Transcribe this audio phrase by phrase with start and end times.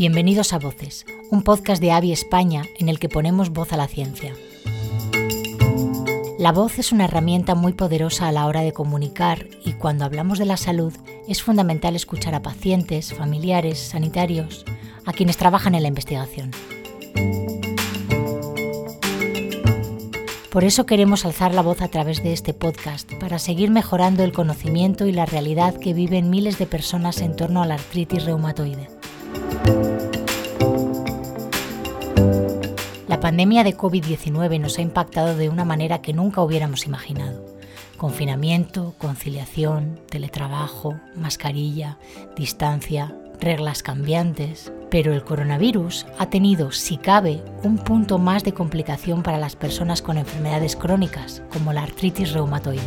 [0.00, 3.86] Bienvenidos a Voces, un podcast de AVI España en el que ponemos voz a la
[3.86, 4.34] ciencia.
[6.38, 10.38] La voz es una herramienta muy poderosa a la hora de comunicar y cuando hablamos
[10.38, 10.94] de la salud
[11.28, 14.64] es fundamental escuchar a pacientes, familiares, sanitarios,
[15.04, 16.50] a quienes trabajan en la investigación.
[20.50, 24.32] Por eso queremos alzar la voz a través de este podcast, para seguir mejorando el
[24.32, 28.99] conocimiento y la realidad que viven miles de personas en torno a la artritis reumatoide.
[33.30, 37.46] Pandemia de COVID-19 nos ha impactado de una manera que nunca hubiéramos imaginado.
[37.96, 41.96] Confinamiento, conciliación, teletrabajo, mascarilla,
[42.34, 49.22] distancia, reglas cambiantes, pero el coronavirus ha tenido, si cabe, un punto más de complicación
[49.22, 52.82] para las personas con enfermedades crónicas, como la artritis reumatoide.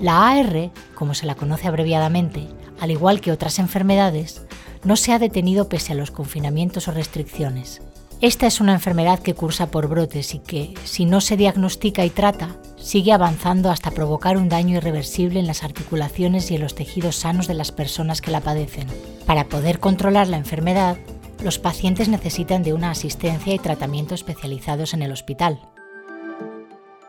[0.00, 2.48] La AR, como se la conoce abreviadamente,
[2.80, 4.43] al igual que otras enfermedades,
[4.84, 7.82] no se ha detenido pese a los confinamientos o restricciones.
[8.20, 12.10] Esta es una enfermedad que cursa por brotes y que, si no se diagnostica y
[12.10, 17.16] trata, sigue avanzando hasta provocar un daño irreversible en las articulaciones y en los tejidos
[17.16, 18.86] sanos de las personas que la padecen.
[19.26, 20.96] Para poder controlar la enfermedad,
[21.42, 25.60] los pacientes necesitan de una asistencia y tratamiento especializados en el hospital.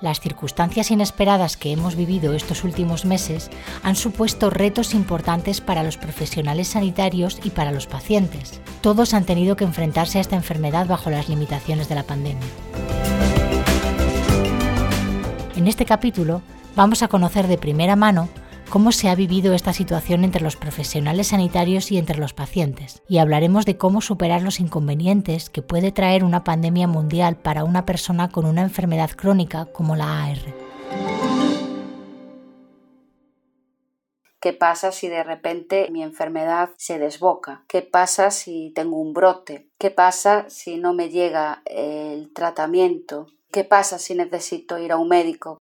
[0.02, 3.50] Las circunstancias inesperadas que hemos vivido estos últimos meses
[3.82, 8.60] han supuesto retos importantes para los profesionales sanitarios y para los pacientes.
[8.82, 12.46] Todos han tenido que enfrentarse a esta enfermedad bajo las limitaciones de la pandemia.
[15.56, 16.42] En este capítulo
[16.76, 18.28] vamos a conocer de primera mano
[18.76, 23.20] cómo se ha vivido esta situación entre los profesionales sanitarios y entre los pacientes, y
[23.20, 28.28] hablaremos de cómo superar los inconvenientes que puede traer una pandemia mundial para una persona
[28.28, 30.40] con una enfermedad crónica como la AR.
[34.42, 37.64] ¿Qué pasa si de repente mi enfermedad se desboca?
[37.70, 39.70] ¿Qué pasa si tengo un brote?
[39.80, 43.28] ¿Qué pasa si no me llega el tratamiento?
[43.54, 45.60] ¿Qué pasa si necesito ir a un médico?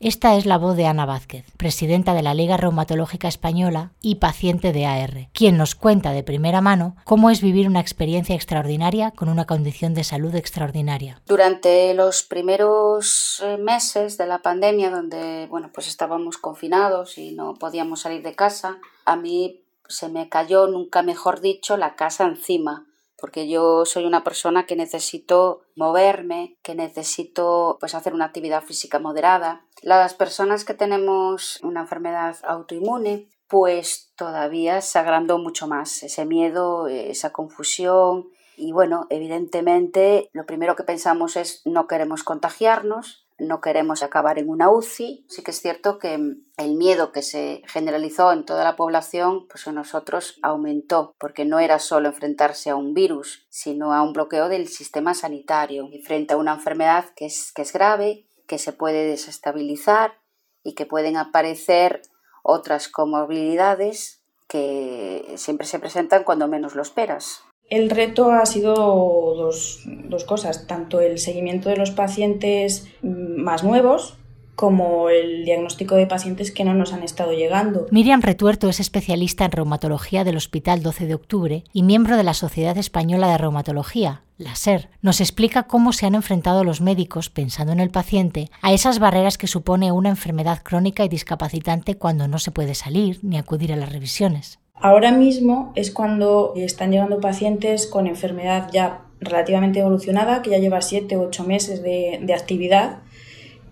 [0.00, 4.72] Esta es la voz de Ana Vázquez, presidenta de la Liga Reumatológica Española y paciente
[4.72, 9.28] de AR, quien nos cuenta de primera mano cómo es vivir una experiencia extraordinaria con
[9.28, 11.22] una condición de salud extraordinaria.
[11.26, 17.54] Durante los primeros eh, meses de la pandemia, donde bueno, pues estábamos confinados y no
[17.54, 22.86] podíamos salir de casa, a mí se me cayó, nunca mejor dicho, la casa encima
[23.24, 28.98] porque yo soy una persona que necesito moverme, que necesito pues hacer una actividad física
[28.98, 29.64] moderada.
[29.80, 36.86] Las personas que tenemos una enfermedad autoinmune, pues todavía se agrandó mucho más ese miedo,
[36.86, 44.02] esa confusión y bueno, evidentemente lo primero que pensamos es no queremos contagiarnos, no queremos
[44.02, 45.26] acabar en una UCI.
[45.28, 49.66] Sí que es cierto que el miedo que se generalizó en toda la población, pues
[49.66, 54.48] en nosotros aumentó, porque no era solo enfrentarse a un virus, sino a un bloqueo
[54.48, 58.72] del sistema sanitario y frente a una enfermedad que es, que es grave, que se
[58.72, 60.18] puede desestabilizar
[60.62, 62.02] y que pueden aparecer
[62.42, 67.42] otras comorbilidades que siempre se presentan cuando menos lo esperas.
[67.70, 74.18] El reto ha sido dos, dos, cosas, tanto el seguimiento de los pacientes más nuevos
[74.54, 77.86] como el diagnóstico de pacientes que no nos han estado llegando.
[77.90, 82.34] Miriam Retuerto es especialista en reumatología del Hospital 12 de Octubre y miembro de la
[82.34, 84.90] Sociedad Española de Reumatología, la SER.
[85.02, 89.38] Nos explica cómo se han enfrentado los médicos, pensando en el paciente, a esas barreras
[89.38, 93.76] que supone una enfermedad crónica y discapacitante cuando no se puede salir ni acudir a
[93.76, 94.60] las revisiones.
[94.84, 100.82] Ahora mismo es cuando están llegando pacientes con enfermedad ya relativamente evolucionada, que ya lleva
[100.82, 102.98] 7 u 8 meses de, actividad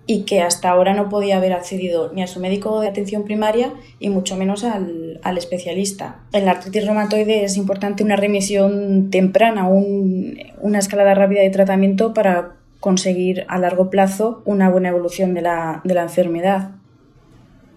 [0.07, 3.75] y que hasta ahora no podía haber accedido ni a su médico de atención primaria
[3.99, 6.21] y mucho menos al, especialista.
[6.33, 12.57] En la artritis reumatoide es importante una remisión temprana, una escalada rápida de tratamiento para
[12.81, 16.71] conseguir a largo plazo una buena evolución de la enfermedad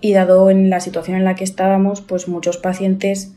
[0.05, 3.33] y dado en la situación en la que estábamos, pues muchos pacientes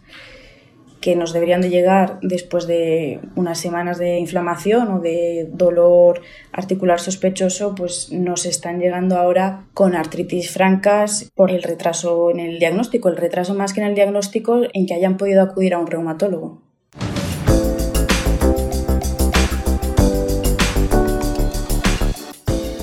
[1.00, 6.20] que nos deberían de llegar después de unas semanas de inflamación o de dolor
[6.52, 12.58] articular sospechoso, pues nos están llegando ahora con artritis francas por el retraso en el
[12.58, 15.86] diagnóstico, el retraso más que en el diagnóstico en que hayan podido acudir a un
[15.86, 16.67] reumatólogo.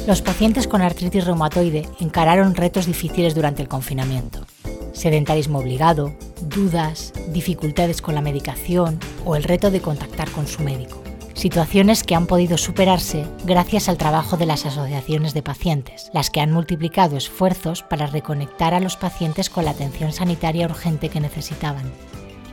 [0.08, 4.46] Los pacientes con artritis reumatoide encararon retos difíciles durante el confinamiento.
[4.94, 11.02] Sedentarismo obligado, dudas, dificultades con la medicación o el reto de contactar con su médico.
[11.34, 16.40] Situaciones que han podido superarse gracias al trabajo de las asociaciones de pacientes, las que
[16.40, 21.92] han multiplicado esfuerzos para reconectar a los pacientes con la atención sanitaria urgente que necesitaban.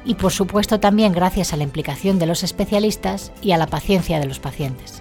[0.05, 4.19] y por supuesto también gracias a la implicación de los especialistas y a la paciencia
[4.19, 5.01] de los pacientes.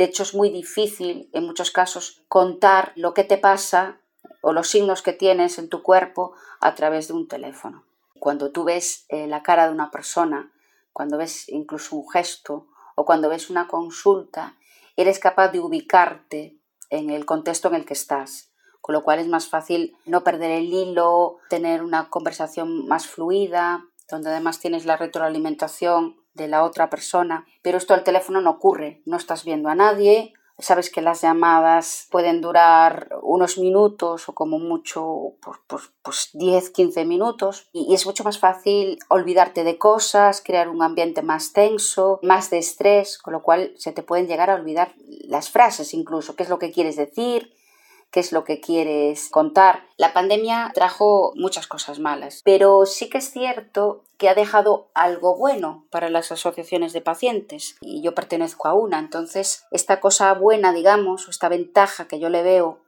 [0.00, 4.00] De hecho, es muy difícil en muchos casos contar lo que te pasa
[4.40, 7.84] o los signos que tienes en tu cuerpo a través de un teléfono.
[8.18, 10.54] Cuando tú ves eh, la cara de una persona,
[10.94, 14.56] cuando ves incluso un gesto o cuando ves una consulta,
[14.96, 16.56] eres capaz de ubicarte
[16.88, 20.52] en el contexto en el que estás, con lo cual es más fácil no perder
[20.52, 26.90] el hilo, tener una conversación más fluida, donde además tienes la retroalimentación de la otra
[26.90, 31.22] persona, pero esto al teléfono no ocurre, no estás viendo a nadie, sabes que las
[31.22, 38.06] llamadas pueden durar unos minutos o como mucho pues, pues 10, 15 minutos y, es
[38.06, 43.32] mucho más fácil olvidarte de cosas, crear un ambiente más tenso, más de estrés, con
[43.32, 44.94] lo cual se te pueden llegar a olvidar
[45.24, 47.54] las frases incluso, qué es lo que quieres decir,
[48.10, 49.84] qué es lo que quieres contar.
[49.96, 55.36] La pandemia trajo muchas cosas malas, pero sí que es cierto que ha dejado algo
[55.36, 58.98] bueno para las asociaciones de pacientes y yo pertenezco a una.
[58.98, 62.80] Entonces, esta cosa buena, digamos, o esta ventaja que yo le veo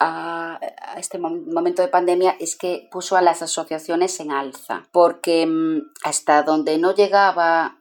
[0.00, 0.58] a,
[0.96, 6.42] este momento de pandemia es que puso a las asociaciones en alza, porque mm, hasta
[6.42, 7.78] donde no llegaba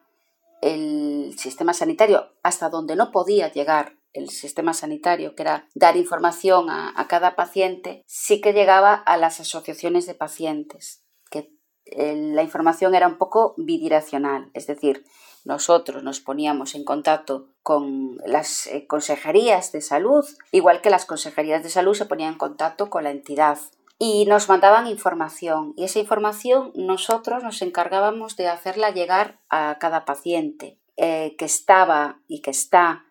[0.61, 6.69] el sistema sanitario, hasta donde no podía llegar el sistema sanitario, que era dar información
[6.69, 11.51] a, cada paciente, sí que llegaba a las asociaciones de pacientes, que
[11.95, 15.05] la información era un poco bidireccional, es decir,
[15.43, 21.61] nosotros nos poníamos en contacto con las eh, consejerías de salud, igual que las consejerías
[21.61, 23.59] de salud se ponían en contacto con la entidad
[23.99, 25.73] y nos mandaban información.
[25.77, 32.19] Y esa información nosotros nos encargábamos de hacerla llegar a cada paciente eh, que estaba
[32.27, 33.05] y que está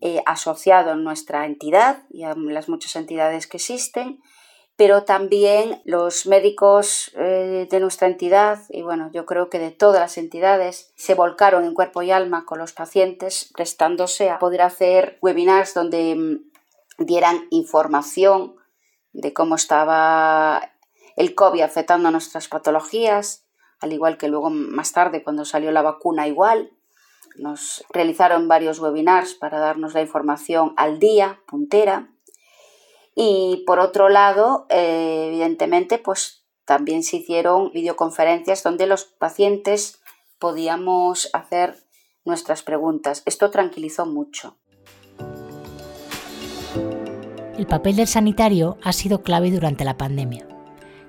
[0.00, 4.20] eh, asociado en nuestra entidad y a las muchas entidades que existen,
[4.76, 10.00] pero también los médicos eh, de nuestra entidad y bueno, yo creo que de todas
[10.00, 15.18] las entidades se volcaron en cuerpo y alma con los pacientes, prestándose a poder hacer
[15.20, 18.54] webinars donde mm, dieran información
[19.12, 20.72] de cómo estaba
[21.16, 23.44] el COVID afectando a nuestras patologías,
[23.80, 26.70] al igual que luego más tarde cuando salió la vacuna igual,
[27.36, 32.10] nos realizaron varios webinars para darnos la información al día, puntera.
[33.14, 40.00] Y por otro lado, eh, evidentemente, pues también se hicieron videoconferencias donde los pacientes
[40.38, 41.76] podíamos hacer
[42.24, 43.22] nuestras preguntas.
[43.26, 44.56] Esto tranquilizó mucho.
[47.58, 50.46] El papel del sanitario ha sido clave durante la pandemia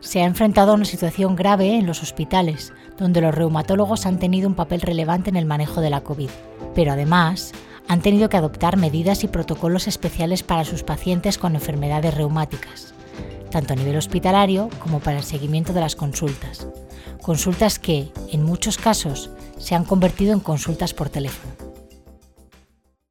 [0.02, 4.48] se ha enfrentado a una situación grave en los hospitales, donde los reumatólogos han tenido
[4.48, 6.30] un papel relevante en el manejo de la COVID,
[6.76, 7.52] pero además
[7.88, 12.94] han tenido que adoptar medidas y protocolos especiales para sus pacientes con enfermedades reumáticas,
[13.50, 16.68] tanto a nivel hospitalario como para el seguimiento de las consultas.
[17.24, 21.54] Consultas que, en muchos casos, se han convertido en consultas por teléfono.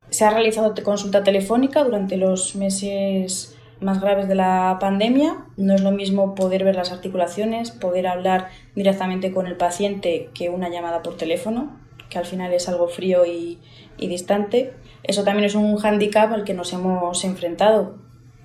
[0.08, 5.44] Se ha realizado consulta telefónica durante los meses más graves de la pandemia.
[5.56, 10.50] No es lo mismo poder ver las articulaciones, poder hablar directamente con el paciente que
[10.50, 11.76] una llamada por teléfono,
[12.08, 13.58] que al final es algo frío y,
[13.98, 14.72] distante.
[15.02, 17.96] Eso también es un hándicap al que nos hemos enfrentado,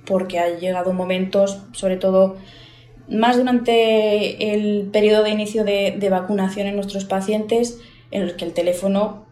[0.05, 2.35] porque ha llegado momentos, sobre todo
[3.07, 7.79] más durante el periodo de inicio de, de vacunación en nuestros pacientes,
[8.11, 9.25] en los que el teléfono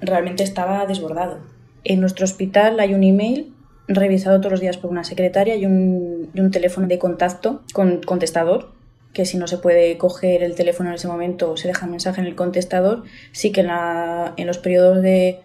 [0.00, 1.38] realmente estaba desbordado.
[1.84, 3.52] En nuestro hospital hay un email
[3.88, 8.72] revisado todos los días por una secretaria y un, teléfono de contacto con contestador
[9.12, 12.26] que si no se puede coger el teléfono en ese momento se deja mensaje en
[12.26, 15.40] el contestador, sí que en, los periodos de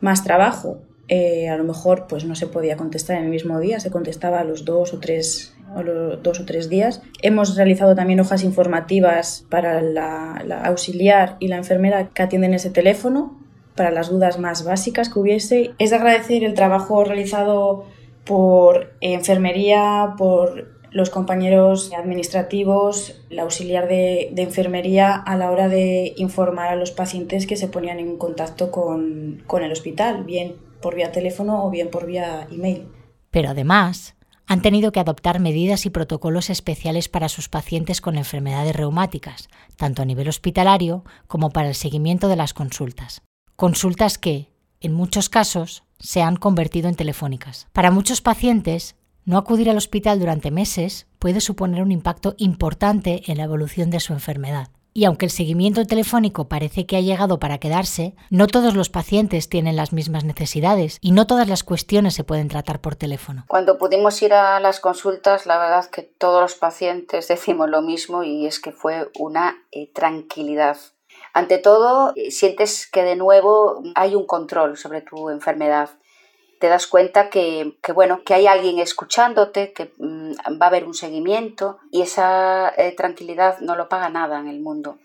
[0.00, 0.78] más trabajo
[1.08, 4.40] eh, a lo mejor pues no se podía contestar en el mismo día, se contestaba
[4.40, 5.54] a los dos o tres,
[5.84, 7.02] los dos o tres días.
[7.20, 12.70] Hemos realizado también hojas informativas para la, la auxiliar y la enfermera que atienden ese
[12.70, 13.39] teléfono
[13.80, 15.70] para las dudas más básicas que hubiese.
[15.78, 17.86] Es de agradecer el trabajo realizado
[18.26, 26.68] por enfermería, por los compañeros administrativos, la auxiliar de, enfermería a la hora de informar
[26.68, 31.10] a los pacientes que se ponían en contacto con, con el hospital, bien por vía
[31.10, 32.86] teléfono o bien por vía email.
[33.30, 34.14] Pero además,
[34.46, 40.02] han tenido que adoptar medidas y protocolos especiales para sus pacientes con enfermedades reumáticas, tanto
[40.02, 43.22] a nivel hospitalario como para el seguimiento de las consultas.
[43.60, 44.48] Consultas que,
[44.80, 47.68] en muchos casos, se han convertido en telefónicas.
[47.74, 53.36] Para muchos pacientes, no acudir al hospital durante meses puede suponer un impacto importante en
[53.36, 54.68] la evolución de su enfermedad.
[54.94, 59.50] Y aunque el seguimiento telefónico parece que ha llegado para quedarse, no todos los pacientes
[59.50, 63.44] tienen las mismas necesidades y no todas las cuestiones se pueden tratar por teléfono.
[63.46, 68.22] Cuando pudimos ir a las consultas, la verdad que todos los pacientes decimos lo mismo
[68.22, 70.78] y es que fue una eh, tranquilidad.
[71.32, 75.90] Ante todo, eh, sientes que de nuevo hay un control sobre tu enfermedad
[76.60, 80.92] te das cuenta que, bueno, que hay alguien escuchándote, que mm, va a haber un
[80.92, 84.98] seguimiento y esa eh, tranquilidad no lo paga nada en el mundo.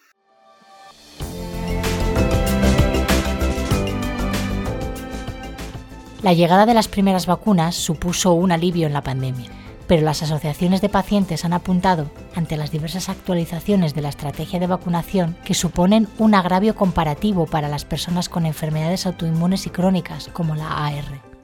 [6.22, 9.50] La llegada de las primeras vacunas supuso un alivio en la pandemia,
[9.88, 14.68] pero las asociaciones de pacientes han apuntado, ante las diversas actualizaciones de la estrategia de
[14.68, 20.56] vacunación, que suponen un agravio comparativo para las personas con enfermedades autoinmunes y crónicas, como
[20.56, 21.36] la AR.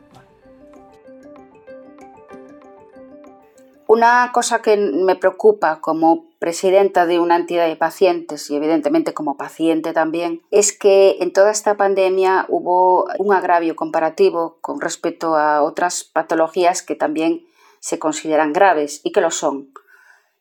[3.88, 9.36] Una cosa que me preocupa como presidenta de una entidad de pacientes y evidentemente como
[9.36, 15.62] paciente también, es que en toda esta pandemia hubo un agravio comparativo con respecto a
[15.62, 17.46] otras patologías que también
[17.82, 19.74] se consideran graves y que lo son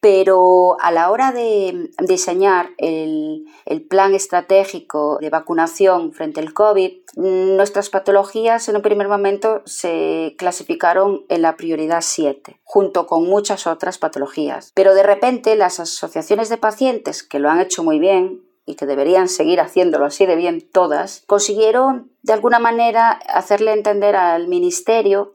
[0.01, 3.47] pero a la hora de diseñar el,
[3.89, 11.25] plan estratégico de vacunación frente al COVID, nuestras patologías en un primer momento se clasificaron
[11.29, 14.73] en la prioridad 7, junto con muchas otras patologías.
[14.75, 18.87] Pero de repente las asociaciones de pacientes, que lo han hecho muy bien, y que
[18.87, 25.33] deberían seguir haciéndolo así de bien todas, consiguieron de alguna manera hacerle entender al Ministerio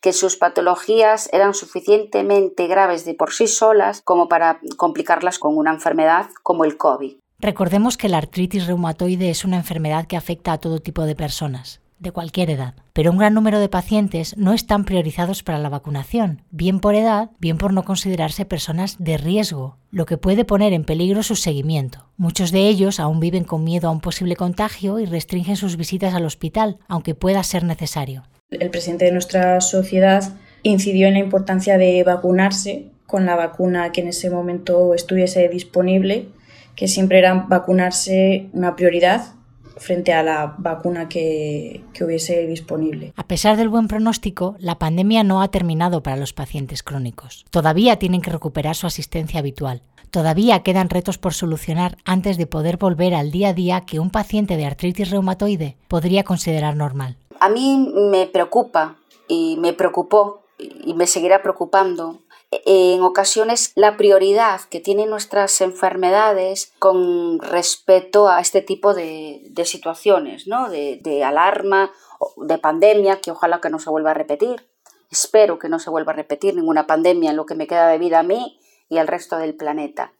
[0.00, 5.72] que sus patologías eran suficientemente graves de por sí solas como para complicarlas con una
[5.72, 7.16] enfermedad como el COVID.
[7.38, 11.80] Recordemos que la artritis reumatoide es una enfermedad que afecta a todo tipo de personas,
[11.98, 16.42] de cualquier edad, pero un gran número de pacientes no están priorizados para la vacunación,
[16.50, 20.84] bien por edad, bien por no considerarse personas de riesgo, lo que puede poner en
[20.84, 22.08] peligro su seguimiento.
[22.18, 26.14] Muchos de ellos aún viven con miedo a un posible contagio y restringen sus visitas
[26.14, 28.24] al hospital, aunque pueda ser necesario.
[28.50, 30.24] El presidente de nuestra sociedad
[30.64, 36.28] incidió en la importancia de vacunarse con la vacuna que en ese momento estuviese disponible,
[36.74, 39.34] que siempre era vacunarse una prioridad
[39.76, 43.12] frente a la vacuna que, que, hubiese disponible.
[43.16, 47.46] A pesar del buen pronóstico, la pandemia no ha terminado para los pacientes crónicos.
[47.50, 49.82] Todavía tienen que recuperar su asistencia habitual.
[50.10, 54.10] Todavía quedan retos por solucionar antes de poder volver al día a día que un
[54.10, 57.16] paciente de artritis reumatoide podría considerar normal.
[57.40, 62.20] A mí me preocupa y me preocupó y me seguirá preocupando
[62.50, 70.46] en ocasiones la prioridad que tienen nuestras enfermedades con respecto a este tipo de, situaciones,
[70.46, 70.68] ¿no?
[70.68, 71.92] De, de, alarma,
[72.36, 74.68] de pandemia, que ojalá que no se vuelva a repetir.
[75.10, 77.98] Espero que no se vuelva a repetir ninguna pandemia en lo que me queda de
[77.98, 80.12] vida a mí y al resto del planeta.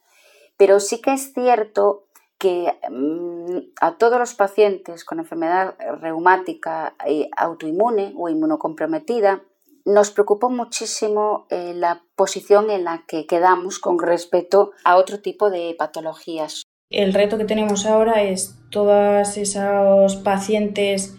[0.56, 2.04] Pero sí que es cierto
[2.40, 6.96] que mm, a todos los pacientes con enfermedad reumática
[7.36, 9.42] autoinmune o inmunocomprometida,
[9.84, 15.50] nos preocupó muchísimo eh, la posición en la que quedamos con respecto a otro tipo
[15.50, 16.62] de patologías.
[16.90, 21.16] El reto que tenemos ahora es todos esos pacientes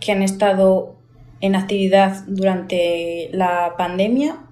[0.00, 0.96] que han estado
[1.40, 4.45] en actividad durante la pandemia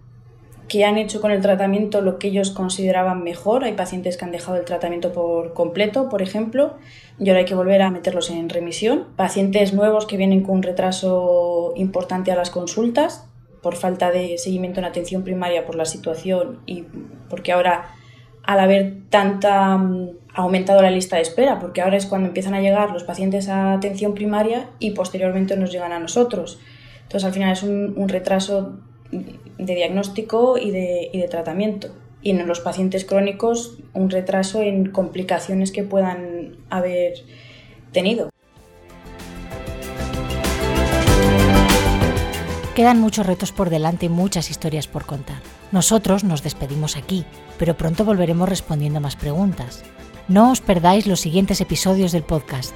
[0.75, 3.63] que han hecho con el tratamiento lo que ellos consideraban mejor.
[3.63, 6.75] Hay pacientes que han dejado el tratamiento por completo, por ejemplo,
[7.17, 9.07] y ahora hay que volver a meterlos en remisión.
[9.15, 13.25] Pacientes nuevos que vienen con un retraso importante a las consultas
[13.63, 16.87] por falta de seguimiento en atención primaria por la situación y
[17.31, 17.95] porque ahora
[18.43, 22.61] al haber tanta mm, aumentado la lista de espera, porque ahora es cuando empiezan a
[22.61, 26.59] llegar los pacientes a atención primaria y posteriormente nos llegan a nosotros.
[27.03, 28.81] Entonces al final es un, un retraso
[29.59, 31.89] de diagnóstico y de, y de tratamiento.
[32.23, 37.15] Y en los pacientes crónicos, un retraso en complicaciones que puedan haber
[37.93, 38.31] tenido.
[42.75, 45.37] Quedan muchos retos por delante y muchas historias por contar.
[45.71, 47.25] Nosotros nos despedimos aquí,
[47.57, 49.85] pero pronto volveremos respondiendo más preguntas.
[50.27, 52.75] No os perdáis los siguientes episodios del podcast.